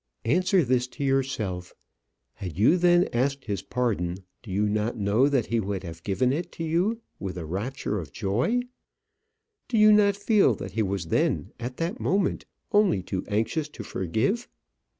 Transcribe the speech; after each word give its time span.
Answer 0.25 0.63
this 0.63 0.87
to 0.97 1.03
yourself. 1.03 1.75
Had 2.33 2.57
you 2.57 2.75
then 2.75 3.07
asked 3.13 3.45
his 3.45 3.61
pardon, 3.61 4.17
do 4.41 4.49
you 4.49 4.67
not 4.67 4.97
know 4.97 5.29
that 5.29 5.45
he 5.45 5.59
would 5.59 5.83
have 5.83 6.01
given 6.01 6.33
it 6.33 6.59
you 6.59 7.01
with 7.19 7.37
a 7.37 7.45
rapture 7.45 7.99
of 7.99 8.11
joy? 8.11 8.61
Do 9.67 9.77
you 9.77 9.93
not 9.93 10.15
feel 10.15 10.55
that 10.55 10.71
he 10.71 10.81
was 10.81 11.09
then 11.09 11.51
at 11.59 11.77
that 11.77 11.99
moment 11.99 12.45
only 12.71 13.03
too 13.03 13.23
anxious 13.27 13.69
to 13.69 13.83
forgive? 13.83 14.47